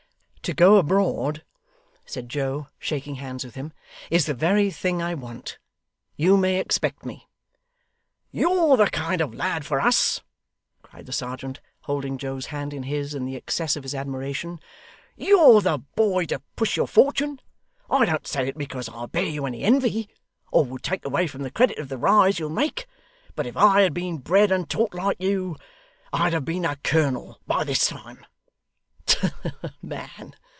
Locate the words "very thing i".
4.33-5.13